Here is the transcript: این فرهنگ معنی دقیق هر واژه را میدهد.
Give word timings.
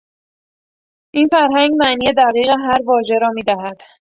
این 1.13 1.27
فرهنگ 1.31 1.71
معنی 1.77 2.05
دقیق 2.17 2.49
هر 2.49 2.81
واژه 2.85 3.15
را 3.21 3.29
میدهد. 3.29 3.81